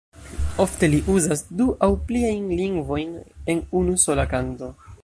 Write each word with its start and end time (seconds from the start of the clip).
Ofte 0.63 0.89
li 0.93 1.01
uzas 1.15 1.43
du 1.59 1.67
aŭ 1.89 1.91
pliajn 2.09 2.49
lingvojn 2.63 3.13
en 3.55 3.65
unusola 3.83 4.29
kanto. 4.35 4.75